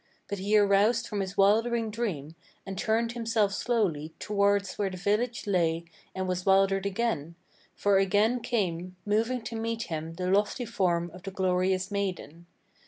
[0.27, 5.45] But he aroused from his wildering dream and turned himself slowly Towards where the village
[5.45, 5.85] lay
[6.15, 7.35] and was wildered again;
[7.75, 12.47] for again came Moving to meet him the lofty form of the glorious maiden.